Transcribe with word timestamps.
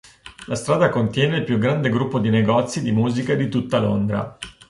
La 0.47 0.55
strada 0.55 0.89
contiene 0.89 1.37
il 1.37 1.43
più 1.43 1.59
grande 1.59 1.89
gruppo 1.91 2.17
di 2.17 2.31
negozi 2.31 2.81
di 2.81 2.91
musica 2.91 3.35
di 3.35 3.49
tutta 3.49 3.77
Londra. 3.79 4.35